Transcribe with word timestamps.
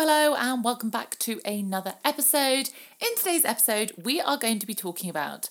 Hello, 0.00 0.36
and 0.36 0.62
welcome 0.62 0.90
back 0.90 1.18
to 1.18 1.40
another 1.44 1.94
episode. 2.04 2.70
In 3.00 3.16
today's 3.16 3.44
episode, 3.44 3.90
we 4.00 4.20
are 4.20 4.38
going 4.38 4.60
to 4.60 4.66
be 4.66 4.72
talking 4.72 5.10
about 5.10 5.50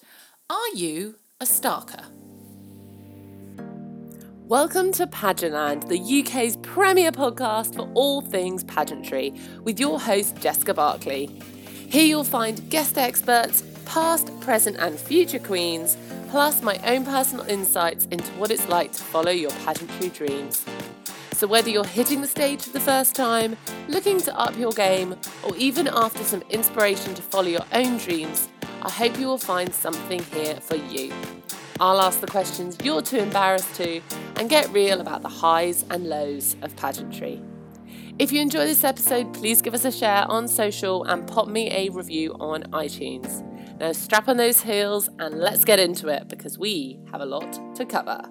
Are 0.49 0.69
you 0.73 1.15
a 1.41 1.43
Starker? 1.43 2.05
Welcome 4.47 4.93
to 4.93 5.05
Pageantland, 5.05 5.89
the 5.89 5.99
UK's 6.21 6.55
premier 6.55 7.11
podcast 7.11 7.75
for 7.75 7.91
all 7.93 8.21
things 8.21 8.63
pageantry, 8.63 9.33
with 9.63 9.81
your 9.81 9.99
host 9.99 10.37
Jessica 10.37 10.73
Barkley. 10.73 11.25
Here 11.89 12.05
you'll 12.05 12.23
find 12.23 12.69
guest 12.69 12.97
experts, 12.97 13.63
past, 13.83 14.31
present, 14.39 14.77
and 14.77 14.97
future 14.97 15.39
queens, 15.39 15.97
plus 16.29 16.61
my 16.61 16.79
own 16.85 17.03
personal 17.03 17.45
insights 17.47 18.05
into 18.11 18.31
what 18.39 18.49
it's 18.49 18.69
like 18.69 18.93
to 18.93 19.03
follow 19.03 19.31
your 19.31 19.51
pageantry 19.65 20.07
dreams. 20.07 20.63
So, 21.37 21.45
whether 21.45 21.69
you're 21.69 21.85
hitting 21.85 22.21
the 22.21 22.27
stage 22.27 22.63
for 22.63 22.71
the 22.71 22.79
first 22.79 23.13
time, 23.13 23.57
looking 23.87 24.19
to 24.21 24.35
up 24.35 24.57
your 24.57 24.71
game, 24.71 25.15
or 25.43 25.55
even 25.55 25.87
after 25.87 26.23
some 26.23 26.41
inspiration 26.49 27.13
to 27.13 27.21
follow 27.21 27.47
your 27.47 27.65
own 27.73 27.97
dreams, 27.97 28.49
I 28.81 28.89
hope 28.89 29.19
you 29.19 29.27
will 29.27 29.37
find 29.37 29.71
something 29.71 30.23
here 30.33 30.55
for 30.55 30.77
you. 30.77 31.13
I'll 31.79 32.01
ask 32.01 32.21
the 32.21 32.25
questions 32.25 32.75
you're 32.83 33.03
too 33.03 33.19
embarrassed 33.19 33.75
to 33.75 34.01
and 34.37 34.49
get 34.49 34.67
real 34.71 34.99
about 34.99 35.21
the 35.21 35.29
highs 35.29 35.85
and 35.91 36.09
lows 36.09 36.55
of 36.63 36.75
pageantry. 36.75 37.39
If 38.17 38.31
you 38.31 38.41
enjoy 38.41 38.65
this 38.65 38.83
episode, 38.83 39.31
please 39.35 39.61
give 39.61 39.75
us 39.75 39.85
a 39.85 39.91
share 39.91 40.25
on 40.27 40.47
social 40.47 41.03
and 41.03 41.27
pop 41.27 41.47
me 41.47 41.69
a 41.69 41.89
review 41.89 42.35
on 42.39 42.63
iTunes. 42.71 43.43
Now, 43.79 43.91
strap 43.91 44.27
on 44.27 44.37
those 44.37 44.61
heels 44.61 45.07
and 45.19 45.35
let's 45.35 45.65
get 45.65 45.79
into 45.79 46.07
it 46.07 46.29
because 46.29 46.57
we 46.57 46.97
have 47.11 47.21
a 47.21 47.27
lot 47.27 47.75
to 47.75 47.85
cover. 47.85 48.23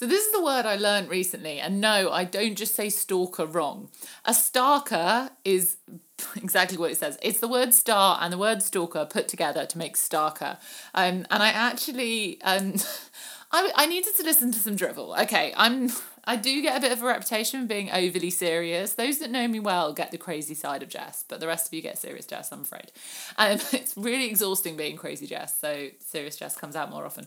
So, 0.00 0.06
this 0.06 0.24
is 0.24 0.32
the 0.32 0.42
word 0.42 0.64
I 0.64 0.76
learned 0.76 1.10
recently, 1.10 1.60
and 1.60 1.78
no, 1.78 2.10
I 2.10 2.24
don't 2.24 2.54
just 2.54 2.74
say 2.74 2.88
stalker 2.88 3.44
wrong. 3.44 3.90
A 4.24 4.30
starker 4.30 5.28
is 5.44 5.76
exactly 6.36 6.78
what 6.78 6.90
it 6.90 6.96
says. 6.96 7.18
It's 7.20 7.40
the 7.40 7.48
word 7.48 7.74
star 7.74 8.16
and 8.18 8.32
the 8.32 8.38
word 8.38 8.62
stalker 8.62 9.04
put 9.04 9.28
together 9.28 9.66
to 9.66 9.76
make 9.76 9.98
starker. 9.98 10.56
Um, 10.94 11.26
and 11.30 11.42
I 11.42 11.48
actually, 11.48 12.40
um, 12.40 12.76
I, 13.52 13.70
I 13.76 13.84
needed 13.84 14.14
to 14.16 14.22
listen 14.22 14.50
to 14.52 14.58
some 14.58 14.74
drivel. 14.74 15.14
Okay, 15.20 15.52
I'm. 15.54 15.90
I 16.24 16.36
do 16.36 16.62
get 16.62 16.78
a 16.78 16.80
bit 16.80 16.92
of 16.92 17.02
a 17.02 17.06
reputation 17.06 17.60
for 17.60 17.66
being 17.66 17.90
overly 17.90 18.30
serious. 18.30 18.94
Those 18.94 19.18
that 19.18 19.30
know 19.30 19.48
me 19.48 19.60
well 19.60 19.92
get 19.92 20.12
the 20.12 20.18
crazy 20.18 20.54
side 20.54 20.82
of 20.82 20.88
Jess, 20.88 21.26
but 21.28 21.40
the 21.40 21.46
rest 21.46 21.66
of 21.66 21.74
you 21.74 21.82
get 21.82 21.98
serious 21.98 22.24
Jess, 22.24 22.52
I'm 22.52 22.62
afraid. 22.62 22.90
Um, 23.36 23.58
it's 23.72 23.94
really 23.98 24.28
exhausting 24.28 24.78
being 24.78 24.96
crazy 24.96 25.26
Jess, 25.26 25.60
so 25.60 25.88
serious 25.98 26.36
Jess 26.36 26.56
comes 26.56 26.74
out 26.74 26.90
more 26.90 27.04
often. 27.04 27.26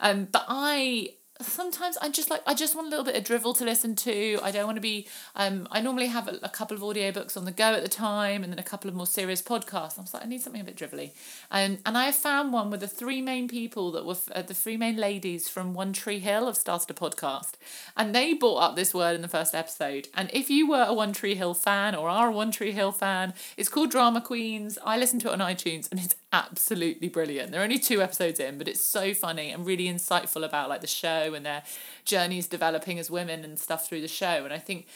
Um, 0.00 0.26
but 0.30 0.44
I 0.48 1.10
sometimes 1.40 1.96
I 1.98 2.08
just 2.08 2.30
like 2.30 2.42
I 2.46 2.54
just 2.54 2.74
want 2.74 2.86
a 2.86 2.90
little 2.90 3.04
bit 3.04 3.16
of 3.16 3.24
drivel 3.24 3.54
to 3.54 3.64
listen 3.64 3.96
to. 3.96 4.38
I 4.42 4.50
don't 4.50 4.66
want 4.66 4.76
to 4.76 4.82
be 4.82 5.06
um 5.34 5.66
I 5.70 5.80
normally 5.80 6.06
have 6.06 6.28
a, 6.28 6.38
a 6.42 6.48
couple 6.48 6.76
of 6.76 6.82
audiobooks 6.82 7.36
on 7.36 7.44
the 7.44 7.52
go 7.52 7.74
at 7.74 7.82
the 7.82 7.88
time 7.88 8.42
and 8.44 8.52
then 8.52 8.58
a 8.58 8.64
couple 8.64 8.88
of 8.88 8.94
more 8.94 9.06
serious 9.06 9.42
podcasts. 9.42 9.98
I 9.98 10.02
was 10.02 10.14
like 10.14 10.24
I 10.24 10.28
need 10.28 10.42
something 10.42 10.60
a 10.60 10.64
bit 10.64 10.76
drivelly. 10.76 11.10
Um, 11.50 11.78
and 11.84 11.98
I 11.98 12.12
found 12.12 12.52
one 12.52 12.70
with 12.70 12.80
the 12.80 12.88
three 12.88 13.20
main 13.20 13.48
people 13.48 13.90
that 13.92 14.04
were 14.04 14.16
uh, 14.32 14.42
the 14.42 14.54
three 14.54 14.76
main 14.76 14.96
ladies 14.96 15.48
from 15.48 15.74
One 15.74 15.92
Tree 15.92 16.20
Hill 16.20 16.46
have 16.46 16.56
started 16.56 16.90
a 16.90 16.94
podcast. 16.94 17.52
And 17.96 18.14
they 18.14 18.34
brought 18.34 18.58
up 18.58 18.76
this 18.76 18.94
word 18.94 19.14
in 19.14 19.22
the 19.22 19.28
first 19.28 19.54
episode. 19.54 20.08
And 20.14 20.30
if 20.32 20.50
you 20.50 20.68
were 20.68 20.84
a 20.86 20.94
One 20.94 21.12
Tree 21.12 21.34
Hill 21.34 21.54
fan 21.54 21.94
or 21.94 22.08
are 22.08 22.28
a 22.28 22.32
One 22.32 22.50
Tree 22.52 22.72
Hill 22.72 22.92
fan, 22.92 23.34
it's 23.56 23.68
called 23.68 23.90
Drama 23.90 24.20
Queens. 24.20 24.78
I 24.84 24.98
listen 24.98 25.18
to 25.20 25.28
it 25.28 25.32
on 25.32 25.40
iTunes 25.40 25.90
and 25.90 26.00
it's 26.00 26.14
absolutely 26.32 27.08
brilliant. 27.08 27.52
There 27.52 27.60
are 27.60 27.64
only 27.64 27.78
two 27.78 28.02
episodes 28.02 28.40
in, 28.40 28.58
but 28.58 28.68
it's 28.68 28.80
so 28.80 29.14
funny 29.14 29.50
and 29.50 29.64
really 29.64 29.84
insightful 29.84 30.44
about 30.44 30.68
like 30.68 30.80
the 30.80 30.86
show 30.86 31.23
and 31.32 31.46
their 31.46 31.62
journeys 32.04 32.46
developing 32.46 32.98
as 32.98 33.10
women 33.10 33.44
and 33.44 33.58
stuff 33.58 33.88
through 33.88 34.02
the 34.02 34.08
show. 34.08 34.44
And 34.44 34.52
I 34.52 34.58
think 34.58 34.86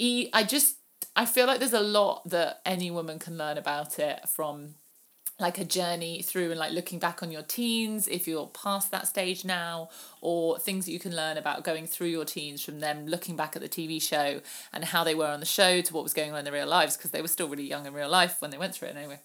I 0.00 0.44
just 0.46 0.78
I 1.14 1.26
feel 1.26 1.46
like 1.46 1.60
there's 1.60 1.72
a 1.72 1.80
lot 1.80 2.28
that 2.30 2.60
any 2.66 2.90
woman 2.90 3.18
can 3.18 3.38
learn 3.38 3.56
about 3.56 3.98
it 3.98 4.28
from 4.28 4.74
like 5.38 5.58
a 5.58 5.64
journey 5.64 6.22
through 6.22 6.50
and 6.50 6.58
like 6.58 6.72
looking 6.72 6.98
back 6.98 7.22
on 7.22 7.30
your 7.30 7.42
teens 7.42 8.08
if 8.08 8.26
you're 8.26 8.46
past 8.46 8.90
that 8.90 9.06
stage 9.06 9.44
now 9.44 9.88
or 10.22 10.58
things 10.58 10.86
that 10.86 10.92
you 10.92 10.98
can 10.98 11.14
learn 11.14 11.36
about 11.36 11.62
going 11.62 11.86
through 11.86 12.06
your 12.06 12.24
teens 12.24 12.64
from 12.64 12.80
them 12.80 13.06
looking 13.06 13.36
back 13.36 13.54
at 13.54 13.60
the 13.60 13.68
TV 13.68 14.00
show 14.00 14.40
and 14.72 14.84
how 14.84 15.04
they 15.04 15.14
were 15.14 15.26
on 15.26 15.40
the 15.40 15.46
show 15.46 15.82
to 15.82 15.92
what 15.92 16.02
was 16.02 16.14
going 16.14 16.32
on 16.32 16.38
in 16.38 16.44
their 16.44 16.54
real 16.54 16.66
lives 16.66 16.96
because 16.96 17.10
they 17.10 17.20
were 17.20 17.28
still 17.28 17.48
really 17.48 17.68
young 17.68 17.84
in 17.84 17.92
real 17.92 18.08
life 18.08 18.40
when 18.40 18.50
they 18.50 18.56
went 18.56 18.74
through 18.74 18.88
it 18.88 18.96
anyway. 18.96 19.18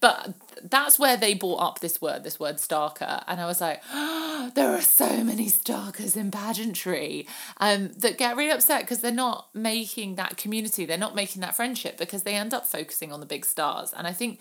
But 0.00 0.32
that's 0.62 0.98
where 0.98 1.18
they 1.18 1.34
brought 1.34 1.60
up 1.60 1.80
this 1.80 2.00
word 2.00 2.24
this 2.24 2.40
word 2.40 2.56
starker 2.56 3.22
and 3.26 3.38
I 3.38 3.44
was 3.44 3.60
like 3.60 3.82
oh, 3.92 4.50
there 4.54 4.70
are 4.70 4.80
so 4.80 5.22
many 5.22 5.46
starkers 5.48 6.16
in 6.16 6.30
pageantry 6.30 7.26
um, 7.58 7.90
that 7.98 8.16
get 8.16 8.34
really 8.34 8.50
upset 8.50 8.80
because 8.80 9.00
they're 9.00 9.12
not 9.12 9.48
making 9.54 10.14
that 10.14 10.38
community 10.38 10.86
they're 10.86 10.96
not 10.96 11.14
making 11.14 11.42
that 11.42 11.54
friendship 11.54 11.98
because 11.98 12.22
they 12.22 12.34
end 12.34 12.54
up 12.54 12.66
focusing 12.66 13.12
on 13.12 13.20
the 13.20 13.26
big 13.26 13.44
stars. 13.44 13.92
And 13.96 14.06
I 14.06 14.12
think 14.12 14.40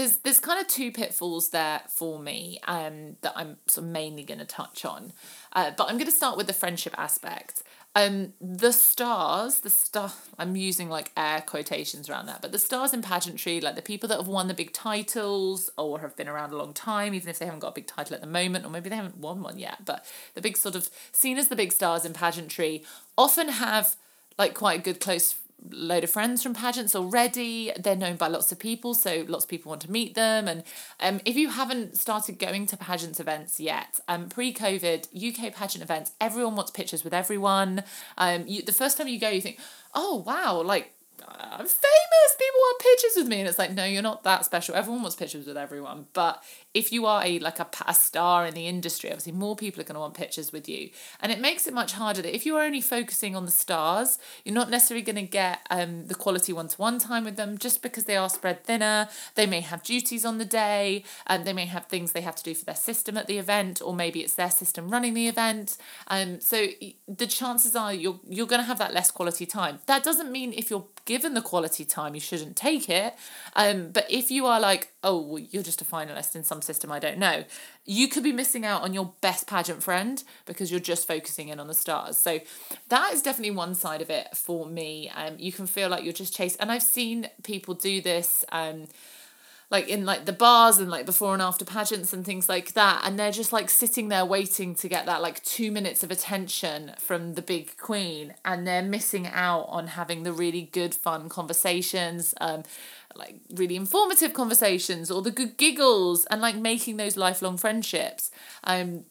there's 0.00 0.16
there's 0.18 0.40
kind 0.40 0.58
of 0.58 0.66
two 0.66 0.90
pitfalls 0.90 1.50
there 1.50 1.82
for 1.88 2.18
me 2.18 2.58
um, 2.66 3.16
that 3.20 3.34
I'm 3.36 3.58
sort 3.66 3.86
of 3.86 3.92
mainly 3.92 4.22
going 4.22 4.40
to 4.40 4.46
touch 4.46 4.84
on. 4.84 5.12
Uh, 5.52 5.72
but 5.76 5.84
I'm 5.88 5.96
going 5.96 6.06
to 6.06 6.12
start 6.12 6.38
with 6.38 6.46
the 6.46 6.54
friendship 6.54 6.94
aspect. 6.96 7.62
Um, 7.94 8.32
the 8.40 8.72
stars, 8.72 9.60
the 9.60 9.68
star, 9.68 10.12
I'm 10.38 10.56
using 10.56 10.88
like 10.88 11.10
air 11.16 11.42
quotations 11.42 12.08
around 12.08 12.26
that, 12.26 12.40
but 12.40 12.52
the 12.52 12.58
stars 12.58 12.94
in 12.94 13.02
pageantry, 13.02 13.60
like 13.60 13.74
the 13.74 13.82
people 13.82 14.08
that 14.08 14.16
have 14.16 14.28
won 14.28 14.48
the 14.48 14.54
big 14.54 14.72
titles 14.72 15.68
or 15.76 15.98
have 15.98 16.16
been 16.16 16.28
around 16.28 16.52
a 16.52 16.56
long 16.56 16.72
time, 16.72 17.12
even 17.12 17.28
if 17.28 17.38
they 17.38 17.44
haven't 17.44 17.60
got 17.60 17.72
a 17.72 17.74
big 17.74 17.86
title 17.86 18.14
at 18.14 18.20
the 18.22 18.28
moment, 18.28 18.64
or 18.64 18.70
maybe 18.70 18.88
they 18.88 18.96
haven't 18.96 19.18
won 19.18 19.42
one 19.42 19.58
yet, 19.58 19.84
but 19.84 20.06
the 20.34 20.40
big 20.40 20.56
sort 20.56 20.76
of 20.76 20.88
seen 21.12 21.36
as 21.36 21.48
the 21.48 21.56
big 21.56 21.72
stars 21.72 22.04
in 22.04 22.12
pageantry 22.14 22.84
often 23.18 23.48
have 23.48 23.96
like 24.38 24.54
quite 24.54 24.78
a 24.78 24.82
good 24.82 25.00
close 25.00 25.34
load 25.70 26.04
of 26.04 26.10
friends 26.10 26.42
from 26.42 26.54
pageants 26.54 26.94
already. 26.94 27.72
They're 27.78 27.96
known 27.96 28.16
by 28.16 28.28
lots 28.28 28.50
of 28.52 28.58
people, 28.58 28.94
so 28.94 29.24
lots 29.28 29.44
of 29.44 29.50
people 29.50 29.70
want 29.70 29.82
to 29.82 29.90
meet 29.90 30.14
them. 30.14 30.48
And 30.48 30.64
um, 31.00 31.20
if 31.24 31.36
you 31.36 31.50
haven't 31.50 31.96
started 31.96 32.38
going 32.38 32.66
to 32.66 32.76
pageants 32.76 33.20
events 33.20 33.60
yet, 33.60 34.00
um, 34.08 34.28
pre-COVID 34.28 35.08
UK 35.14 35.54
pageant 35.54 35.82
events, 35.82 36.12
everyone 36.20 36.56
wants 36.56 36.70
pictures 36.70 37.04
with 37.04 37.14
everyone. 37.14 37.84
Um, 38.18 38.44
you, 38.46 38.62
the 38.62 38.72
first 38.72 38.96
time 38.96 39.08
you 39.08 39.20
go, 39.20 39.28
you 39.28 39.40
think, 39.40 39.58
oh 39.94 40.22
wow, 40.26 40.62
like 40.62 40.92
I'm 41.28 41.66
famous. 41.66 42.30
People 42.38 42.60
want 42.60 42.80
pictures 42.80 43.12
with 43.16 43.28
me, 43.28 43.40
and 43.40 43.48
it's 43.48 43.58
like, 43.58 43.72
no, 43.72 43.84
you're 43.84 44.02
not 44.02 44.24
that 44.24 44.44
special. 44.44 44.74
Everyone 44.74 45.02
wants 45.02 45.16
pictures 45.16 45.46
with 45.46 45.56
everyone, 45.56 46.06
but 46.12 46.42
if 46.72 46.92
you 46.92 47.06
are 47.06 47.24
a 47.24 47.38
like 47.40 47.58
a, 47.58 47.66
a 47.86 47.94
star 47.94 48.46
in 48.46 48.54
the 48.54 48.66
industry, 48.66 49.10
obviously 49.10 49.32
more 49.32 49.56
people 49.56 49.80
are 49.80 49.84
going 49.84 49.94
to 49.94 50.00
want 50.00 50.14
pictures 50.14 50.52
with 50.52 50.68
you, 50.68 50.90
and 51.20 51.32
it 51.32 51.40
makes 51.40 51.66
it 51.66 51.74
much 51.74 51.92
harder. 51.92 52.22
That 52.22 52.34
if 52.34 52.46
you 52.46 52.56
are 52.56 52.64
only 52.64 52.80
focusing 52.80 53.34
on 53.36 53.44
the 53.44 53.50
stars, 53.50 54.18
you're 54.44 54.54
not 54.54 54.70
necessarily 54.70 55.02
going 55.02 55.16
to 55.16 55.22
get 55.22 55.60
um 55.70 56.06
the 56.06 56.14
quality 56.14 56.52
one 56.52 56.68
to 56.68 56.76
one 56.76 56.98
time 56.98 57.24
with 57.24 57.36
them, 57.36 57.58
just 57.58 57.82
because 57.82 58.04
they 58.04 58.16
are 58.16 58.30
spread 58.30 58.64
thinner. 58.64 59.08
They 59.34 59.46
may 59.46 59.60
have 59.60 59.82
duties 59.82 60.24
on 60.24 60.38
the 60.38 60.44
day, 60.44 61.04
and 61.26 61.44
they 61.44 61.52
may 61.52 61.66
have 61.66 61.86
things 61.86 62.12
they 62.12 62.20
have 62.22 62.36
to 62.36 62.42
do 62.42 62.54
for 62.54 62.64
their 62.64 62.74
system 62.74 63.16
at 63.16 63.26
the 63.26 63.38
event, 63.38 63.82
or 63.84 63.94
maybe 63.94 64.20
it's 64.20 64.34
their 64.34 64.50
system 64.50 64.88
running 64.88 65.14
the 65.14 65.28
event. 65.28 65.76
Um, 66.08 66.40
so 66.40 66.68
the 67.08 67.26
chances 67.26 67.76
are 67.76 67.92
you're 67.92 68.20
you're 68.28 68.46
going 68.46 68.60
to 68.60 68.66
have 68.66 68.78
that 68.78 68.94
less 68.94 69.10
quality 69.10 69.46
time. 69.46 69.80
That 69.86 70.02
doesn't 70.02 70.30
mean 70.30 70.52
if 70.52 70.70
you're 70.70 70.86
given 71.10 71.34
the 71.34 71.42
quality 71.42 71.84
time, 71.84 72.14
you 72.14 72.20
shouldn't 72.20 72.54
take 72.54 72.88
it. 72.88 73.16
Um, 73.56 73.90
but 73.90 74.06
if 74.08 74.30
you 74.30 74.46
are 74.46 74.60
like, 74.60 74.92
oh, 75.02 75.20
well, 75.20 75.38
you're 75.50 75.64
just 75.64 75.82
a 75.82 75.84
finalist 75.84 76.36
in 76.36 76.44
some 76.44 76.62
system, 76.62 76.92
I 76.92 77.00
don't 77.00 77.18
know, 77.18 77.42
you 77.84 78.06
could 78.06 78.22
be 78.22 78.30
missing 78.30 78.64
out 78.64 78.82
on 78.82 78.94
your 78.94 79.12
best 79.20 79.48
pageant 79.48 79.82
friend 79.82 80.22
because 80.46 80.70
you're 80.70 80.78
just 80.78 81.08
focusing 81.08 81.48
in 81.48 81.58
on 81.58 81.66
the 81.66 81.74
stars. 81.74 82.16
So 82.16 82.38
that 82.90 83.12
is 83.12 83.22
definitely 83.22 83.56
one 83.56 83.74
side 83.74 84.02
of 84.02 84.08
it 84.08 84.36
for 84.36 84.66
me. 84.66 85.10
Um, 85.12 85.34
you 85.36 85.50
can 85.50 85.66
feel 85.66 85.88
like 85.88 86.04
you're 86.04 86.12
just 86.12 86.32
chased. 86.32 86.56
and 86.60 86.70
I've 86.70 86.84
seen 86.84 87.28
people 87.42 87.74
do 87.74 88.00
this. 88.00 88.44
Um, 88.52 88.86
like 89.70 89.88
in 89.88 90.04
like 90.04 90.24
the 90.24 90.32
bars 90.32 90.78
and 90.78 90.90
like 90.90 91.06
before 91.06 91.32
and 91.32 91.40
after 91.40 91.64
pageants 91.64 92.12
and 92.12 92.24
things 92.24 92.48
like 92.48 92.72
that 92.74 93.02
and 93.04 93.18
they're 93.18 93.30
just 93.30 93.52
like 93.52 93.70
sitting 93.70 94.08
there 94.08 94.24
waiting 94.24 94.74
to 94.74 94.88
get 94.88 95.06
that 95.06 95.22
like 95.22 95.42
2 95.44 95.70
minutes 95.70 96.02
of 96.02 96.10
attention 96.10 96.92
from 96.98 97.34
the 97.34 97.42
big 97.42 97.76
queen 97.78 98.34
and 98.44 98.66
they're 98.66 98.82
missing 98.82 99.26
out 99.28 99.66
on 99.68 99.86
having 99.88 100.24
the 100.24 100.32
really 100.32 100.62
good 100.72 100.94
fun 100.94 101.28
conversations 101.28 102.34
um 102.40 102.62
like 103.16 103.36
really 103.54 103.76
informative 103.76 104.32
conversations 104.32 105.10
or 105.10 105.22
the 105.22 105.30
good 105.30 105.56
giggles 105.56 106.26
and 106.26 106.40
like 106.40 106.56
making 106.56 106.96
those 106.96 107.16
lifelong 107.16 107.56
friendships. 107.56 108.30
Um 108.64 109.04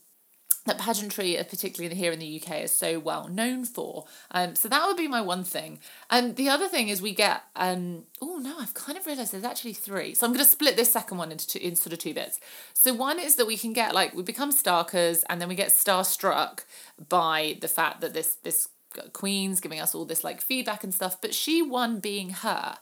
that 0.66 0.78
pageantry, 0.78 1.38
uh, 1.38 1.44
particularly 1.44 1.96
here 1.96 2.12
in 2.12 2.20
the 2.20 2.42
UK, 2.42 2.64
is 2.64 2.76
so 2.76 3.00
well 3.00 3.28
known 3.28 3.66
for. 3.66 4.06
Um, 4.32 4.56
so 4.56 4.68
that 4.68 4.86
would 4.86 4.98
be 4.98 5.08
my 5.08 5.22
one 5.22 5.44
thing. 5.44 5.80
And 6.10 6.36
the 6.36 6.50
other 6.50 6.68
thing 6.68 6.90
is 6.90 7.02
we 7.02 7.14
get 7.14 7.44
um 7.56 8.04
oh 8.22 8.38
no, 8.38 8.58
I've 8.60 8.74
kind 8.74 8.98
of 8.98 9.06
realised 9.06 9.34
there's 9.34 9.44
actually 9.44 9.74
three. 9.74 10.14
So 10.14 10.26
I'm 10.26 10.34
gonna 10.34 10.46
split 10.46 10.76
this 10.76 10.92
second 10.92 11.18
one 11.18 11.32
into 11.32 11.48
two, 11.48 11.60
in 11.60 11.76
sort 11.76 11.94
of 11.94 12.00
two 12.00 12.14
bits. 12.14 12.40
So 12.74 12.94
one 12.94 13.20
is 13.20 13.36
that 13.36 13.48
we 13.48 13.58
can 13.58 13.74
get 13.74 13.96
like 13.96 14.14
we 14.14 14.24
become 14.24 14.52
starkers 14.52 15.24
and 15.30 15.42
then 15.42 15.50
we 15.50 15.56
get 15.56 15.70
starstruck 15.70 16.62
by 17.08 17.58
the 17.62 17.68
fact 17.68 18.02
that 18.02 18.14
this 18.14 18.36
this 18.44 18.70
queen's 19.14 19.60
giving 19.60 19.80
us 19.80 19.94
all 19.94 20.06
this 20.06 20.24
like 20.24 20.42
feedback 20.42 20.84
and 20.84 20.94
stuff, 20.94 21.22
but 21.22 21.34
she 21.34 21.62
won 21.62 22.00
being 22.00 22.30
her. 22.30 22.78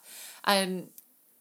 Um, 0.46 0.88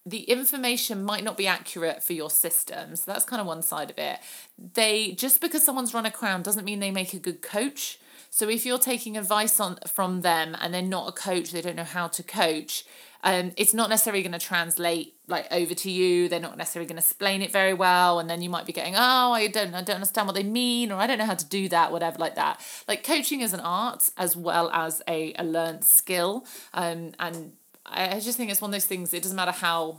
the 0.06 0.22
information 0.22 1.02
might 1.02 1.24
not 1.24 1.36
be 1.36 1.48
accurate 1.48 2.02
for 2.02 2.12
your 2.12 2.30
system. 2.30 2.94
So 2.94 3.10
that's 3.10 3.24
kind 3.24 3.40
of 3.40 3.46
one 3.46 3.62
side 3.62 3.90
of 3.90 3.98
it. 3.98 4.20
They 4.56 5.10
just 5.10 5.40
because 5.40 5.64
someone's 5.64 5.92
run 5.92 6.06
a 6.06 6.12
crown 6.12 6.42
doesn't 6.42 6.64
mean 6.64 6.78
they 6.78 6.92
make 6.92 7.12
a 7.12 7.18
good 7.18 7.42
coach. 7.42 7.98
So 8.30 8.48
if 8.48 8.64
you're 8.64 8.78
taking 8.78 9.16
advice 9.16 9.58
on 9.58 9.78
from 9.86 10.20
them 10.20 10.56
and 10.60 10.72
they're 10.72 10.82
not 10.82 11.08
a 11.08 11.12
coach, 11.12 11.50
they 11.50 11.60
don't 11.60 11.76
know 11.76 11.84
how 11.84 12.06
to 12.08 12.22
coach, 12.22 12.84
um, 13.24 13.52
it's 13.56 13.74
not 13.74 13.90
necessarily 13.90 14.22
going 14.22 14.38
to 14.38 14.38
translate 14.38 15.14
like 15.26 15.48
over 15.50 15.74
to 15.74 15.90
you. 15.90 16.28
They're 16.28 16.38
not 16.38 16.56
necessarily 16.56 16.86
going 16.86 16.96
to 16.96 17.02
explain 17.02 17.42
it 17.42 17.50
very 17.50 17.74
well, 17.74 18.20
and 18.20 18.30
then 18.30 18.42
you 18.42 18.50
might 18.50 18.66
be 18.66 18.72
getting, 18.72 18.94
oh, 18.94 19.32
I 19.32 19.48
don't, 19.48 19.74
I 19.74 19.82
don't 19.82 19.96
understand 19.96 20.28
what 20.28 20.36
they 20.36 20.44
mean, 20.44 20.92
or 20.92 20.96
I 21.00 21.08
don't 21.08 21.18
know 21.18 21.24
how 21.24 21.34
to 21.34 21.46
do 21.46 21.68
that, 21.70 21.90
whatever, 21.90 22.18
like 22.18 22.36
that. 22.36 22.60
Like 22.86 23.02
coaching 23.02 23.40
is 23.40 23.52
an 23.52 23.60
art 23.60 24.10
as 24.16 24.36
well 24.36 24.70
as 24.70 25.02
a 25.08 25.34
a 25.38 25.44
learned 25.44 25.84
skill, 25.84 26.46
um, 26.74 27.12
and 27.18 27.54
I, 27.88 28.20
just 28.20 28.36
think 28.36 28.50
it's 28.50 28.60
one 28.60 28.70
of 28.70 28.72
those 28.72 28.84
things. 28.84 29.12
It 29.14 29.22
doesn't 29.22 29.36
matter 29.36 29.52
how 29.52 29.98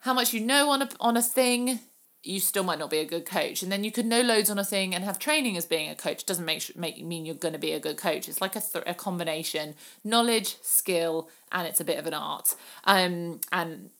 how 0.00 0.14
much 0.14 0.32
you 0.32 0.40
know 0.40 0.70
on 0.70 0.82
a 0.82 0.88
on 1.00 1.16
a 1.16 1.22
thing 1.22 1.80
you 2.22 2.40
still 2.40 2.64
might 2.64 2.78
not 2.78 2.90
be 2.90 2.98
a 2.98 3.04
good 3.04 3.26
coach. 3.26 3.62
And 3.62 3.70
then 3.70 3.84
you 3.84 3.92
could 3.92 4.06
know 4.06 4.22
loads 4.22 4.48
on 4.50 4.58
a 4.58 4.64
thing 4.64 4.94
and 4.94 5.04
have 5.04 5.18
training 5.18 5.56
as 5.56 5.66
being 5.66 5.90
a 5.90 5.94
coach. 5.94 6.24
Doesn't 6.24 6.44
make 6.44 6.76
make 6.76 7.04
mean 7.04 7.26
you're 7.26 7.34
going 7.34 7.52
to 7.52 7.58
be 7.58 7.72
a 7.72 7.80
good 7.80 7.96
coach. 7.96 8.28
It's 8.28 8.40
like 8.40 8.56
a, 8.56 8.60
th- 8.60 8.84
a 8.86 8.94
combination 8.94 9.74
knowledge 10.02 10.56
skill 10.62 11.28
and 11.52 11.66
it's 11.66 11.80
a 11.80 11.84
bit 11.84 11.98
of 11.98 12.06
an 12.06 12.14
art. 12.14 12.54
Um 12.84 13.40
and 13.52 13.90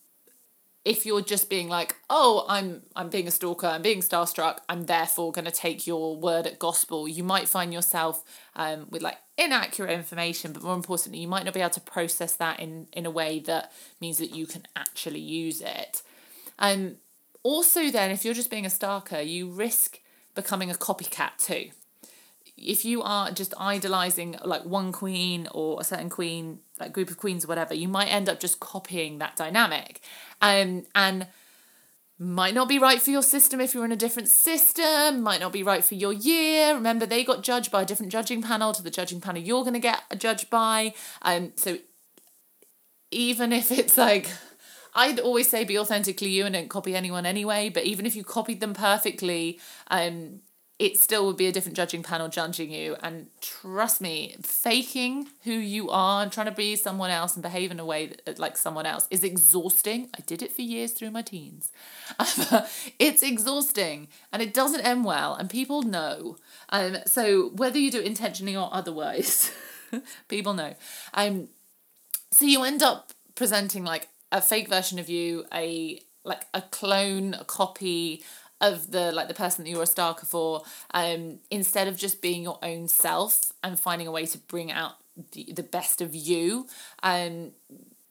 if 0.84 1.06
you're 1.06 1.22
just 1.22 1.48
being 1.48 1.68
like 1.68 1.96
oh 2.10 2.44
i'm 2.48 2.82
i'm 2.94 3.08
being 3.08 3.26
a 3.26 3.30
starker 3.30 3.64
i'm 3.64 3.82
being 3.82 4.00
starstruck 4.00 4.58
i'm 4.68 4.84
therefore 4.84 5.32
going 5.32 5.44
to 5.44 5.50
take 5.50 5.86
your 5.86 6.16
word 6.16 6.46
at 6.46 6.58
gospel 6.58 7.08
you 7.08 7.22
might 7.22 7.48
find 7.48 7.72
yourself 7.72 8.24
um 8.56 8.86
with 8.90 9.02
like 9.02 9.18
inaccurate 9.36 9.90
information 9.90 10.52
but 10.52 10.62
more 10.62 10.74
importantly 10.74 11.20
you 11.20 11.28
might 11.28 11.44
not 11.44 11.54
be 11.54 11.60
able 11.60 11.70
to 11.70 11.80
process 11.80 12.36
that 12.36 12.60
in 12.60 12.86
in 12.92 13.06
a 13.06 13.10
way 13.10 13.38
that 13.38 13.72
means 14.00 14.18
that 14.18 14.34
you 14.34 14.46
can 14.46 14.62
actually 14.76 15.20
use 15.20 15.60
it 15.60 16.02
um 16.58 16.96
also, 17.44 17.90
then, 17.90 18.10
if 18.10 18.24
you're 18.24 18.34
just 18.34 18.50
being 18.50 18.64
a 18.64 18.70
starker, 18.70 19.24
you 19.24 19.50
risk 19.50 20.00
becoming 20.34 20.70
a 20.70 20.74
copycat 20.74 21.36
too. 21.36 21.70
If 22.56 22.86
you 22.86 23.02
are 23.02 23.30
just 23.30 23.52
idolizing 23.58 24.36
like 24.42 24.64
one 24.64 24.92
queen 24.92 25.46
or 25.52 25.78
a 25.78 25.84
certain 25.84 26.08
queen, 26.08 26.60
like 26.80 26.92
group 26.92 27.10
of 27.10 27.16
queens 27.16 27.44
or 27.44 27.48
whatever, 27.48 27.74
you 27.74 27.88
might 27.88 28.06
end 28.06 28.28
up 28.28 28.40
just 28.40 28.60
copying 28.60 29.18
that 29.18 29.36
dynamic. 29.36 30.00
Um, 30.40 30.86
and 30.94 31.26
might 32.18 32.54
not 32.54 32.68
be 32.68 32.78
right 32.78 33.02
for 33.02 33.10
your 33.10 33.22
system 33.22 33.60
if 33.60 33.74
you're 33.74 33.84
in 33.84 33.92
a 33.92 33.96
different 33.96 34.28
system, 34.28 35.20
might 35.20 35.40
not 35.40 35.52
be 35.52 35.62
right 35.62 35.84
for 35.84 35.94
your 35.94 36.12
year. 36.12 36.74
Remember, 36.74 37.06
they 37.06 37.24
got 37.24 37.42
judged 37.42 37.72
by 37.72 37.82
a 37.82 37.84
different 37.84 38.12
judging 38.12 38.40
panel 38.40 38.72
to 38.72 38.82
the 38.82 38.90
judging 38.90 39.20
panel 39.20 39.42
you're 39.42 39.62
going 39.62 39.74
to 39.74 39.80
get 39.80 40.00
judged 40.18 40.48
by. 40.48 40.94
Um, 41.22 41.52
so 41.56 41.78
even 43.10 43.52
if 43.52 43.70
it's 43.72 43.98
like 43.98 44.30
I'd 44.94 45.18
always 45.18 45.48
say 45.48 45.64
be 45.64 45.78
authentically 45.78 46.28
you 46.28 46.44
and 46.44 46.54
don't 46.54 46.68
copy 46.68 46.94
anyone 46.94 47.26
anyway. 47.26 47.68
But 47.68 47.84
even 47.84 48.06
if 48.06 48.14
you 48.14 48.22
copied 48.22 48.60
them 48.60 48.74
perfectly, 48.74 49.58
um, 49.90 50.40
it 50.78 50.98
still 50.98 51.24
would 51.26 51.36
be 51.36 51.46
a 51.46 51.52
different 51.52 51.76
judging 51.76 52.02
panel 52.02 52.28
judging 52.28 52.70
you. 52.70 52.96
And 53.00 53.28
trust 53.40 54.00
me, 54.00 54.34
faking 54.42 55.28
who 55.44 55.52
you 55.52 55.88
are 55.90 56.22
and 56.22 56.32
trying 56.32 56.46
to 56.46 56.52
be 56.52 56.74
someone 56.74 57.10
else 57.10 57.34
and 57.34 57.42
behave 57.44 57.70
in 57.70 57.78
a 57.78 57.84
way 57.84 58.12
that, 58.26 58.40
like 58.40 58.56
someone 58.56 58.84
else 58.84 59.06
is 59.10 59.22
exhausting. 59.22 60.08
I 60.18 60.22
did 60.22 60.42
it 60.42 60.50
for 60.50 60.62
years 60.62 60.90
through 60.90 61.12
my 61.12 61.22
teens. 61.22 61.70
it's 62.98 63.22
exhausting 63.22 64.08
and 64.32 64.42
it 64.42 64.52
doesn't 64.52 64.80
end 64.80 65.04
well, 65.04 65.34
and 65.34 65.48
people 65.48 65.82
know. 65.82 66.38
Um, 66.70 66.96
so 67.06 67.50
whether 67.50 67.78
you 67.78 67.92
do 67.92 68.00
it 68.00 68.06
intentionally 68.06 68.56
or 68.56 68.68
otherwise, 68.72 69.52
people 70.28 70.54
know. 70.54 70.74
Um, 71.12 71.48
so 72.32 72.46
you 72.46 72.64
end 72.64 72.82
up 72.82 73.12
presenting 73.36 73.84
like 73.84 74.08
a 74.32 74.40
fake 74.40 74.68
version 74.68 74.98
of 74.98 75.08
you, 75.08 75.44
a 75.54 76.00
like 76.24 76.46
a 76.52 76.62
clone, 76.62 77.34
a 77.34 77.44
copy 77.44 78.24
of 78.72 78.90
the 78.90 79.12
like 79.12 79.28
the 79.28 79.34
person 79.34 79.64
that 79.64 79.70
you're 79.70 79.82
a 79.82 79.86
starker 79.86 80.26
for, 80.26 80.62
um, 80.92 81.38
instead 81.50 81.88
of 81.88 81.96
just 81.96 82.22
being 82.22 82.42
your 82.42 82.58
own 82.62 82.88
self 82.88 83.52
and 83.62 83.78
finding 83.78 84.06
a 84.06 84.10
way 84.10 84.26
to 84.26 84.38
bring 84.38 84.72
out 84.72 84.94
the, 85.32 85.52
the 85.52 85.62
best 85.62 86.00
of 86.00 86.14
you. 86.14 86.66
Um, 87.02 87.52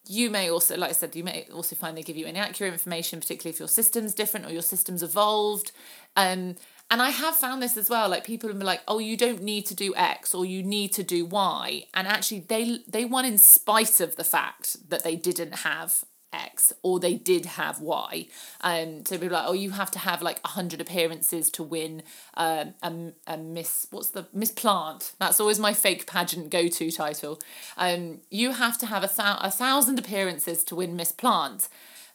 you 0.06 0.30
may 0.30 0.50
also, 0.50 0.76
like 0.78 0.90
I 0.90 0.94
said, 0.94 1.16
you 1.16 1.24
may 1.24 1.48
also 1.54 1.76
find 1.76 1.98
they 1.98 2.04
give 2.04 2.18
you 2.18 2.26
inaccurate 2.26 2.74
information, 2.74 3.22
particularly 3.22 3.54
if 3.54 3.60
your 3.60 3.70
system's 3.70 4.14
different 4.14 4.46
or 4.46 4.52
your 4.52 4.62
system's 4.62 5.02
evolved. 5.02 5.72
Um, 6.18 6.58
and 6.92 7.02
I 7.02 7.10
have 7.10 7.36
found 7.36 7.64
this 7.64 7.78
as 7.78 7.90
well. 7.90 8.10
Like 8.10 8.26
people 8.26 8.50
have 8.50 8.58
been 8.60 8.68
like, 8.68 8.84
"Oh, 8.88 9.00
you 9.00 9.16
don't 9.18 9.42
need 9.42 9.66
to 9.68 9.76
do 9.76 9.96
X 9.96 10.36
or 10.36 10.46
you 10.46 10.62
need 10.62 10.94
to 10.94 11.04
do 11.04 11.26
Y," 11.26 11.86
and 11.94 12.08
actually, 12.08 12.42
they 12.42 12.80
they 12.88 13.06
won 13.06 13.26
in 13.26 13.38
spite 13.38 14.00
of 14.00 14.16
the 14.16 14.24
fact 14.24 14.90
that 14.90 15.04
they 15.04 15.16
didn't 15.16 15.60
have 15.60 16.04
X 16.34 16.74
or 16.82 17.00
they 17.00 17.16
did 17.16 17.46
have 17.46 17.80
Y. 17.80 18.28
Um, 18.62 19.06
so 19.06 19.18
people 19.18 19.38
are 19.38 19.42
like, 19.42 19.50
oh, 19.50 19.54
you 19.54 19.72
have 19.72 19.92
to 19.92 20.00
have 20.00 20.22
like 20.22 20.42
100 20.44 20.82
appearances 20.82 21.50
to 21.52 21.64
win 21.64 22.04
um, 22.36 22.74
a, 22.82 23.12
a 23.28 23.38
Miss, 23.38 23.88
what's 23.92 24.10
the, 24.10 24.28
Miss 24.34 24.52
Plant. 24.52 25.14
That's 25.20 25.40
always 25.40 25.60
my 25.60 25.74
fake 25.74 26.08
pageant 26.08 26.50
go 26.50 26.68
to 26.68 26.92
title. 26.92 27.40
Um, 27.78 28.20
you 28.30 28.52
have 28.54 28.78
to 28.80 28.86
have 28.86 29.04
a, 29.04 29.10
thou- 29.16 29.40
a 29.42 29.52
thousand 29.52 30.00
appearances 30.00 30.64
to 30.66 30.76
win 30.76 30.96
Miss 30.96 31.12
Plant. 31.12 31.70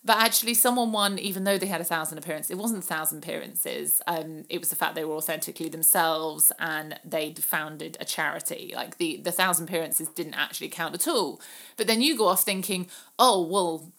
But 0.05 0.19
actually, 0.19 0.55
someone 0.55 0.93
won 0.93 1.19
even 1.19 1.45
though 1.45 1.59
they 1.59 1.67
had 1.67 1.81
a 1.81 1.85
thousand 1.85 2.19
appearances. 2.19 2.53
It 2.53 2.59
wasn't 2.59 2.85
a 2.85 2.87
thousand 2.87 3.19
appearances. 3.19 4.01
Um, 4.07 4.45
it 4.49 4.59
was 4.61 4.71
the 4.71 4.77
fact 4.77 4.95
they 4.95 5.05
were 5.05 5.17
authentically 5.17 5.69
themselves 5.69 6.53
and 6.59 6.99
they'd 7.05 7.43
founded 7.43 7.97
a 8.01 8.05
charity. 8.05 8.73
Like 8.75 8.99
the 8.99 9.21
the 9.23 9.33
thousand 9.33 9.69
appearances 9.69 10.09
didn't 10.09 10.35
actually 10.35 10.69
count 10.69 10.95
at 10.95 11.09
all. 11.09 11.41
But 11.77 11.89
then 11.89 12.01
you 12.01 12.17
go 12.17 12.29
off 12.29 12.43
thinking, 12.43 12.89
oh 13.19 13.43
well, 13.43 13.93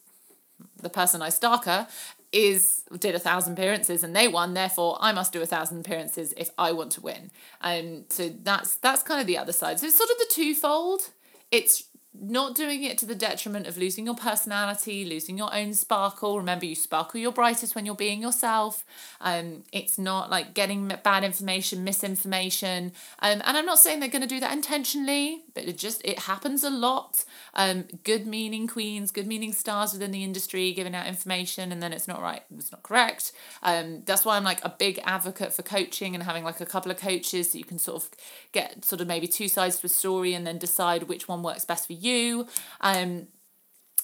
the 0.81 0.89
person 0.89 1.21
I 1.21 1.29
stalker 1.29 1.87
is 2.31 2.83
did 2.99 3.15
a 3.15 3.19
thousand 3.19 3.53
appearances 3.53 4.03
and 4.03 4.15
they 4.15 4.27
won 4.27 4.53
therefore 4.53 4.97
i 5.01 5.11
must 5.11 5.33
do 5.33 5.41
a 5.41 5.47
thousand 5.47 5.79
appearances 5.79 6.31
if 6.37 6.51
i 6.59 6.71
want 6.71 6.91
to 6.91 7.01
win 7.01 7.31
and 7.61 8.05
so 8.09 8.29
that's 8.43 8.75
that's 8.75 9.01
kind 9.01 9.19
of 9.19 9.25
the 9.25 9.35
other 9.35 9.51
side 9.51 9.79
so 9.79 9.87
it's 9.87 9.97
sort 9.97 10.11
of 10.11 10.17
the 10.19 10.31
twofold 10.31 11.09
it's 11.51 11.85
not 12.13 12.55
doing 12.55 12.83
it 12.83 12.97
to 12.97 13.05
the 13.05 13.15
detriment 13.15 13.67
of 13.67 13.77
losing 13.77 14.05
your 14.05 14.15
personality, 14.15 15.05
losing 15.05 15.37
your 15.37 15.53
own 15.53 15.73
sparkle. 15.73 16.37
Remember, 16.37 16.65
you 16.65 16.75
sparkle 16.75 17.19
your 17.19 17.31
brightest 17.31 17.75
when 17.75 17.85
you're 17.85 17.95
being 17.95 18.21
yourself. 18.21 18.83
Um, 19.21 19.63
it's 19.71 19.99
not 19.99 20.29
like 20.29 20.53
getting 20.53 20.91
bad 21.03 21.23
information, 21.23 21.83
misinformation. 21.83 22.93
Um, 23.19 23.41
and 23.45 23.57
I'm 23.57 23.65
not 23.65 23.79
saying 23.79 23.99
they're 23.99 24.09
going 24.09 24.23
to 24.23 24.27
do 24.27 24.39
that 24.39 24.51
intentionally, 24.51 25.43
but 25.53 25.65
it 25.65 25.77
just 25.77 26.01
it 26.03 26.19
happens 26.19 26.63
a 26.63 26.69
lot. 26.69 27.23
Um, 27.59 27.87
good 28.05 28.25
meaning 28.25 28.67
queens, 28.67 29.11
good 29.11 29.27
meaning 29.27 29.51
stars 29.51 29.91
within 29.91 30.11
the 30.11 30.23
industry 30.23 30.71
giving 30.71 30.95
out 30.95 31.07
information, 31.07 31.73
and 31.73 31.83
then 31.83 31.91
it's 31.91 32.07
not 32.07 32.21
right, 32.21 32.41
it's 32.55 32.71
not 32.71 32.83
correct. 32.83 33.33
Um, 33.61 34.03
that's 34.05 34.23
why 34.23 34.37
I'm 34.37 34.45
like 34.45 34.63
a 34.63 34.69
big 34.69 34.97
advocate 35.03 35.51
for 35.51 35.61
coaching 35.61 36.15
and 36.15 36.23
having 36.23 36.45
like 36.45 36.61
a 36.61 36.65
couple 36.65 36.89
of 36.89 36.95
coaches 36.95 37.51
that 37.51 37.57
you 37.57 37.65
can 37.65 37.77
sort 37.77 38.01
of 38.01 38.09
get 38.53 38.85
sort 38.85 39.01
of 39.01 39.07
maybe 39.07 39.27
two 39.27 39.49
sides 39.49 39.77
to 39.79 39.87
a 39.87 39.89
story 39.89 40.33
and 40.33 40.47
then 40.47 40.57
decide 40.57 41.03
which 41.03 41.27
one 41.27 41.43
works 41.43 41.65
best 41.65 41.85
for 41.85 41.91
you. 41.91 42.47
Um, 42.79 43.27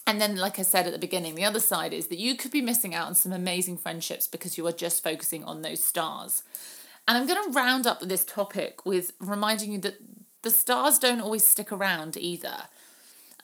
and 0.06 0.20
then, 0.20 0.36
like 0.36 0.60
I 0.60 0.64
said 0.64 0.86
at 0.86 0.92
the 0.92 1.00
beginning, 1.00 1.36
the 1.36 1.46
other 1.46 1.62
side 1.62 1.94
is 1.94 2.08
that 2.08 2.20
you 2.20 2.36
could 2.36 2.52
be 2.52 2.62
missing 2.62 2.94
out 2.94 3.08
on 3.08 3.16
some 3.16 3.32
amazing 3.32 3.78
friendships 3.78 4.28
because 4.28 4.58
you 4.58 4.68
are 4.68 4.74
just 4.74 5.02
focusing 5.02 5.46
on 5.46 5.62
those 5.62 5.82
stars. 5.82 6.44
And 7.08 7.18
I'm 7.18 7.26
going 7.26 7.42
to 7.42 7.58
round 7.58 7.88
up 7.88 8.02
this 8.02 8.26
topic 8.26 8.86
with 8.86 9.14
reminding 9.22 9.72
you 9.72 9.80
that 9.80 9.96
the 10.42 10.52
stars 10.52 11.00
don't 11.00 11.22
always 11.22 11.46
stick 11.46 11.72
around 11.72 12.18
either. 12.18 12.64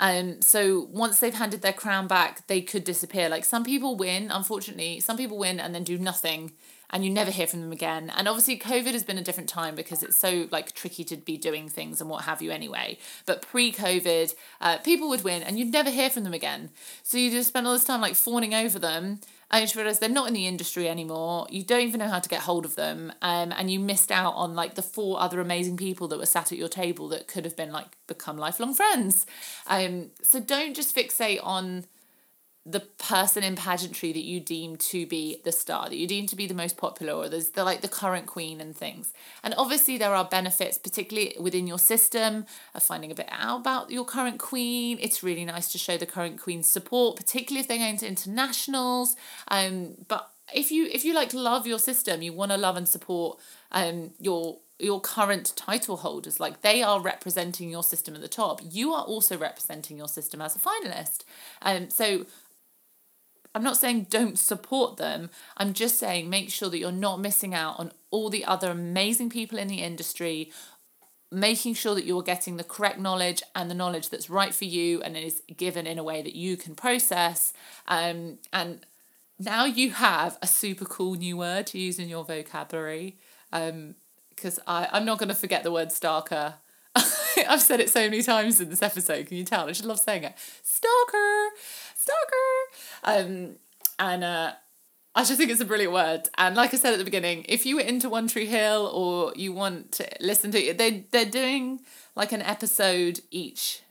Um, 0.02 0.42
so 0.42 0.88
once 0.92 1.20
they've 1.20 1.34
handed 1.34 1.62
their 1.62 1.74
crown 1.74 2.08
back, 2.08 2.48
they 2.48 2.62
could 2.62 2.84
disappear. 2.84 3.30
Like 3.30 3.46
some 3.46 3.64
people 3.64 3.96
win, 3.96 4.32
unfortunately, 4.32 5.00
some 5.00 5.16
people 5.16 5.38
win 5.38 5.60
and 5.60 5.76
then 5.76 5.84
do 5.84 5.98
nothing 6.00 6.54
and 6.92 7.06
you 7.06 7.10
never 7.10 7.32
hear 7.32 7.48
from 7.48 7.62
them 7.62 7.72
again. 7.72 8.12
And 8.16 8.28
obviously, 8.28 8.60
COVID 8.60 8.92
has 8.92 9.04
been 9.04 9.18
a 9.18 9.24
different 9.24 9.50
time 9.50 9.76
because 9.76 10.04
it's 10.04 10.18
so 10.18 10.48
like 10.52 10.74
tricky 10.74 11.04
to 11.06 11.18
be 11.18 11.38
doing 11.38 11.70
things 11.70 12.02
and 12.02 12.10
what 12.10 12.26
have 12.26 12.42
you 12.42 12.52
anyway. 12.52 12.98
But 13.26 13.42
pre-COVID, 13.42 14.34
uh, 14.60 14.78
people 14.80 15.10
would 15.10 15.24
win 15.24 15.42
and 15.42 15.58
you'd 15.58 15.72
never 15.72 15.90
hear 15.90 16.10
from 16.10 16.24
them 16.24 16.34
again. 16.34 16.70
So 17.04 17.18
you 17.18 17.32
just 17.32 17.50
spend 17.50 17.66
all 17.66 17.74
this 17.74 17.84
time 17.84 18.02
like 18.02 18.16
fawning 18.16 18.54
over 18.54 18.78
them. 18.78 19.20
And 19.54 19.60
you 19.60 19.66
just 19.66 19.76
realize 19.76 20.00
they're 20.00 20.08
not 20.08 20.30
in 20.30 20.34
the 20.34 20.48
industry 20.48 20.88
anymore. 20.88 21.46
You 21.50 21.64
don't 21.64 21.82
even 21.82 22.00
know 22.00 22.08
how 22.08 22.20
to 22.20 22.30
get 22.30 22.40
hold 22.40 22.64
of 22.64 22.76
them, 22.76 23.12
um, 23.22 23.52
and 23.52 23.70
you 23.70 23.82
missed 23.82 24.10
out 24.10 24.34
on 24.36 24.56
like 24.56 24.76
the 24.76 24.82
four 24.82 25.20
other 25.20 25.42
amazing 25.42 25.76
people 25.76 26.08
that 26.08 26.18
were 26.18 26.26
sat 26.26 26.54
at 26.54 26.58
your 26.58 26.70
table 26.70 27.10
that 27.10 27.28
could 27.28 27.44
have 27.44 27.58
been 27.58 27.74
like 27.74 27.98
become 28.08 28.38
lifelong 28.38 28.74
friends. 28.74 29.26
Um, 29.68 30.12
so 30.24 30.40
don't 30.40 30.74
just 30.74 30.96
fixate 30.96 31.42
on 31.44 31.84
the 32.66 32.80
person 32.80 33.44
in 33.44 33.56
pageantry 33.56 34.14
that 34.14 34.24
you 34.24 34.40
deem 34.40 34.76
to 34.76 35.08
be 35.08 35.42
the 35.44 35.52
star, 35.52 35.90
that 35.90 35.98
you 35.98 36.08
deem 36.08 36.28
to 36.28 36.36
be 36.36 36.46
the 36.46 36.54
most 36.54 36.78
popular, 36.78 37.14
or 37.14 37.28
there's 37.28 37.50
the 37.50 37.64
like 37.64 37.82
the 37.82 37.88
current 37.88 38.28
queen 38.28 38.62
and 38.62 38.76
things. 38.76 39.14
And 39.44 39.56
obviously 39.58 39.98
there 39.98 40.14
are 40.14 40.26
benefits, 40.26 40.78
particularly 40.78 41.36
within 41.40 41.66
your 41.66 41.80
system, 41.80 42.46
of 42.76 42.84
finding 42.84 43.12
a 43.12 43.16
bit 43.16 43.30
out 43.32 43.62
about 43.62 43.90
your 43.90 44.06
current 44.06 44.38
queen. 44.38 45.00
It's 45.02 45.24
really 45.24 45.46
nice 45.46 45.72
to 45.72 45.80
show 45.80 45.98
the 45.98 46.06
current 46.06 46.40
queen's 46.40 46.68
support, 46.68 47.16
particularly 47.16 47.62
if 47.62 47.68
they're 47.68 47.80
going 47.80 47.98
to 47.98 48.08
internationals. 48.08 49.16
Um, 49.48 49.96
but 50.08 50.30
if 50.54 50.72
you 50.72 50.88
if 50.92 51.04
you 51.04 51.16
like 51.16 51.34
love 51.34 51.66
your 51.66 51.80
system, 51.80 52.22
you 52.22 52.32
want 52.32 52.52
to 52.52 52.58
love 52.58 52.78
and 52.78 52.88
support 52.88 53.40
um 53.72 54.12
your 54.20 54.60
your 54.78 55.00
current 55.00 55.54
title 55.56 55.98
holders 55.98 56.40
like 56.40 56.62
they 56.62 56.82
are 56.82 57.00
representing 57.00 57.70
your 57.70 57.84
system 57.84 58.16
at 58.16 58.22
the 58.22 58.28
top 58.28 58.60
you 58.68 58.92
are 58.92 59.04
also 59.04 59.38
representing 59.38 59.96
your 59.96 60.08
system 60.08 60.42
as 60.42 60.56
a 60.56 60.60
finalist 60.60 61.24
um 61.62 61.88
so 61.90 62.26
I'm 63.54 63.64
not 63.64 63.78
saying 63.78 64.08
don't 64.10 64.40
support 64.40 64.98
them. 64.98 65.30
I'm 65.58 65.74
just 65.74 66.00
saying 66.00 66.30
make 66.30 66.50
sure 66.50 66.70
that 66.70 66.78
you're 66.78 66.92
not 66.92 67.20
missing 67.20 67.54
out 67.54 67.80
on 67.80 67.92
all 68.10 68.30
the 68.30 68.46
other 68.46 68.72
amazing 68.72 69.30
people 69.30 69.58
in 69.58 69.68
the 69.68 69.82
industry, 69.82 70.52
making 71.32 71.74
sure 71.74 71.96
that 71.96 72.06
you're 72.06 72.22
getting 72.22 72.58
the 72.58 72.64
correct 72.64 73.00
knowledge 73.00 73.42
and 73.56 73.70
the 73.70 73.76
knowledge 73.76 74.10
that's 74.10 74.30
right 74.30 74.54
for 74.54 74.66
you 74.66 75.02
and 75.02 75.18
is 75.18 75.42
given 75.56 75.86
in 75.86 75.98
a 76.00 76.04
way 76.04 76.22
that 76.22 76.36
you 76.36 76.56
can 76.58 76.76
process. 76.76 77.54
Um, 77.88 78.38
and 78.54 78.86
now 79.38 79.66
you 79.66 79.92
have 79.92 80.38
a 80.42 80.48
super 80.48 80.86
cool 80.86 81.16
new 81.16 81.38
word 81.38 81.68
to 81.68 81.80
use 81.80 82.00
in 82.00 82.08
your 82.10 82.24
vocabulary. 82.24 83.18
Because 83.50 84.60
I 84.66 84.88
I'm 84.92 85.06
not 85.06 85.20
going 85.20 85.30
to 85.30 85.36
forget 85.36 85.64
the 85.64 85.72
word 85.72 85.90
starker. 85.90 86.56
I've 87.50 87.62
said 87.62 87.80
it 87.80 87.90
so 87.90 88.02
many 88.02 88.22
times 88.22 88.60
in 88.60 88.70
this 88.70 88.82
episode. 88.82 89.28
Can 89.28 89.38
you 89.38 89.44
tell? 89.44 89.66
I 89.66 89.70
just 89.70 89.86
love 89.86 90.00
saying 90.00 90.24
it. 90.24 90.36
Starker, 90.64 91.48
starker. 91.98 92.64
Um, 93.04 93.56
and 94.00 94.24
uh, 94.24 94.54
I 95.14 95.24
just 95.24 95.38
think 95.38 95.52
it's 95.52 95.62
a 95.62 95.66
brilliant 95.66 95.94
word. 95.94 96.30
And 96.38 96.56
like 96.56 96.74
I 96.74 96.78
said 96.78 96.94
at 96.94 97.00
the 97.00 97.06
beginning, 97.06 97.46
if 97.50 97.66
you 97.66 97.76
were 97.76 97.82
into 97.82 98.10
One 98.10 98.28
Tree 98.28 98.46
Hill 98.46 98.90
or 98.94 99.34
you 99.36 99.54
want 99.54 99.92
to 99.94 100.08
listen 100.20 100.52
to 100.52 100.60
it, 100.60 100.78
they 100.78 101.06
they're 101.12 101.26
doing 101.26 101.82
like 102.16 102.32
an 102.32 102.42
episode 102.42 103.20
each 103.30 103.82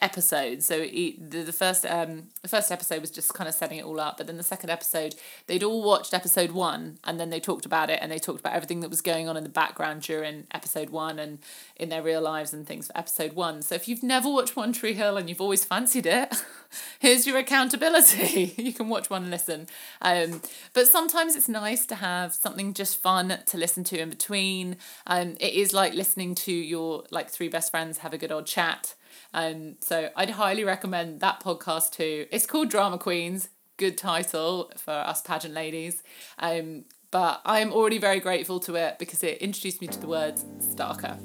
episode. 0.00 0.62
So 0.62 0.80
the, 0.80 1.16
the 1.18 1.52
first 1.52 1.84
um 1.86 2.24
the 2.42 2.48
first 2.48 2.70
episode 2.70 3.00
was 3.00 3.10
just 3.10 3.34
kind 3.34 3.48
of 3.48 3.54
setting 3.54 3.78
it 3.78 3.84
all 3.84 4.00
up, 4.00 4.18
but 4.18 4.26
then 4.26 4.36
the 4.36 4.42
second 4.42 4.70
episode 4.70 5.14
they'd 5.46 5.62
all 5.62 5.82
watched 5.82 6.14
episode 6.14 6.52
one 6.52 6.98
and 7.04 7.18
then 7.18 7.30
they 7.30 7.40
talked 7.40 7.66
about 7.66 7.90
it 7.90 7.98
and 8.02 8.10
they 8.10 8.18
talked 8.18 8.40
about 8.40 8.54
everything 8.54 8.80
that 8.80 8.90
was 8.90 9.00
going 9.00 9.28
on 9.28 9.36
in 9.36 9.42
the 9.42 9.48
background 9.48 10.02
during 10.02 10.46
episode 10.52 10.90
one 10.90 11.18
and 11.18 11.38
in 11.76 11.88
their 11.88 12.02
real 12.02 12.20
lives 12.20 12.52
and 12.52 12.66
things 12.66 12.88
for 12.88 12.98
episode 12.98 13.32
one. 13.32 13.62
So 13.62 13.74
if 13.74 13.88
you've 13.88 14.02
never 14.02 14.28
watched 14.28 14.56
One 14.56 14.72
Tree 14.72 14.94
Hill 14.94 15.16
and 15.16 15.28
you've 15.28 15.40
always 15.40 15.64
fancied 15.64 16.06
it, 16.06 16.34
here's 16.98 17.26
your 17.26 17.38
accountability. 17.38 18.54
you 18.58 18.72
can 18.72 18.88
watch 18.88 19.10
one 19.10 19.22
and 19.22 19.30
listen. 19.30 19.68
Um, 20.02 20.42
but 20.74 20.88
sometimes 20.88 21.36
it's 21.36 21.48
nice 21.48 21.86
to 21.86 21.96
have 21.96 22.34
something 22.34 22.74
just 22.74 23.00
fun 23.00 23.38
to 23.46 23.56
listen 23.56 23.84
to 23.84 23.98
in 23.98 24.10
between. 24.10 24.76
Um, 25.06 25.36
it 25.40 25.54
is 25.54 25.72
like 25.72 25.94
listening 25.94 26.34
to 26.36 26.52
your 26.52 27.04
like 27.10 27.30
three 27.30 27.48
best 27.48 27.70
friends 27.70 27.98
have 27.98 28.12
a 28.12 28.18
good 28.18 28.32
old 28.32 28.46
chat. 28.46 28.94
Um, 29.34 29.76
so 29.80 30.10
I'd 30.16 30.30
highly 30.30 30.64
recommend 30.64 31.20
that 31.20 31.40
podcast 31.40 31.92
too. 31.92 32.26
It's 32.30 32.46
called 32.46 32.70
Drama 32.70 32.98
Queens. 32.98 33.48
Good 33.76 33.96
title 33.96 34.72
for 34.76 34.92
us 34.92 35.22
pageant 35.22 35.54
ladies. 35.54 36.02
Um, 36.38 36.84
but 37.10 37.40
I'm 37.44 37.72
already 37.72 37.98
very 37.98 38.20
grateful 38.20 38.60
to 38.60 38.74
it 38.74 38.98
because 38.98 39.22
it 39.22 39.38
introduced 39.38 39.80
me 39.80 39.86
to 39.88 39.98
the 39.98 40.08
words 40.08 40.44
starker. 40.60 41.18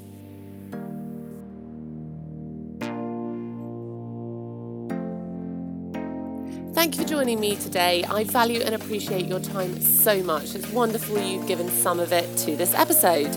Thank 6.74 6.96
you 6.96 7.02
for 7.02 7.08
joining 7.08 7.38
me 7.38 7.54
today. 7.54 8.02
I 8.04 8.24
value 8.24 8.60
and 8.60 8.74
appreciate 8.74 9.26
your 9.26 9.38
time 9.38 9.80
so 9.80 10.22
much. 10.22 10.54
It's 10.54 10.68
wonderful 10.70 11.18
you've 11.18 11.46
given 11.46 11.68
some 11.68 12.00
of 12.00 12.12
it 12.12 12.36
to 12.38 12.56
this 12.56 12.74
episode. 12.74 13.30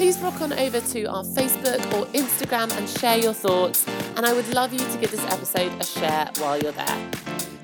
Please 0.00 0.18
rock 0.20 0.40
on 0.40 0.54
over 0.54 0.80
to 0.80 1.04
our 1.04 1.22
Facebook 1.22 1.78
or 1.92 2.06
Instagram 2.14 2.74
and 2.78 2.88
share 2.88 3.18
your 3.18 3.34
thoughts. 3.34 3.86
And 4.16 4.24
I 4.24 4.32
would 4.32 4.48
love 4.54 4.72
you 4.72 4.78
to 4.78 4.96
give 4.98 5.10
this 5.10 5.22
episode 5.26 5.78
a 5.78 5.84
share 5.84 6.30
while 6.38 6.58
you're 6.58 6.72
there. 6.72 7.10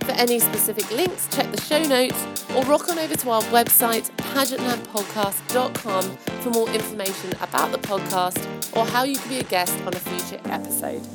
For 0.01 0.13
any 0.13 0.39
specific 0.39 0.91
links, 0.91 1.35
check 1.35 1.51
the 1.51 1.59
show 1.63 1.83
notes 1.85 2.27
or 2.55 2.63
rock 2.65 2.91
on 2.91 2.99
over 2.99 3.17
to 3.17 3.31
our 3.31 3.41
website, 3.45 4.11
pageantlandpodcast.com, 4.19 6.17
for 6.43 6.51
more 6.51 6.69
information 6.69 7.33
about 7.41 7.73
the 7.73 7.79
podcast 7.79 8.77
or 8.77 8.85
how 8.85 9.05
you 9.05 9.17
can 9.17 9.31
be 9.31 9.39
a 9.39 9.45
guest 9.45 9.81
on 9.87 9.95
a 9.95 9.99
future 9.99 10.39
episode. 10.45 11.09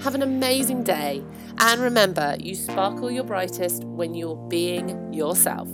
Have 0.00 0.16
an 0.16 0.22
amazing 0.22 0.82
day, 0.82 1.22
and 1.58 1.80
remember, 1.80 2.34
you 2.40 2.56
sparkle 2.56 3.12
your 3.12 3.22
brightest 3.22 3.84
when 3.84 4.14
you're 4.14 4.34
being 4.48 5.14
yourself. 5.14 5.68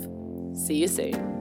See 0.53 0.75
you 0.75 0.87
soon. 0.87 1.38